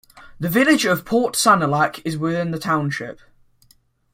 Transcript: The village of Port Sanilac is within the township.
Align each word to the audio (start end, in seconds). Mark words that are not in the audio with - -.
The 0.39 0.49
village 0.49 0.83
of 0.85 1.05
Port 1.05 1.35
Sanilac 1.35 2.01
is 2.03 2.17
within 2.17 2.49
the 2.49 2.57
township. 2.57 3.19